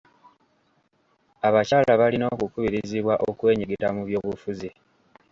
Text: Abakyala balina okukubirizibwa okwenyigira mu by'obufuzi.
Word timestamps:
Abakyala 1.47 1.91
balina 2.01 2.25
okukubirizibwa 2.33 3.13
okwenyigira 3.29 3.87
mu 3.95 4.01
by'obufuzi. 4.07 4.69